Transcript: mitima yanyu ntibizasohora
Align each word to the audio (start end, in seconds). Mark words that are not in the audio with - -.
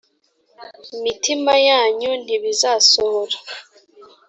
mitima 1.03 1.53
yanyu 1.67 2.11
ntibizasohora 2.23 3.37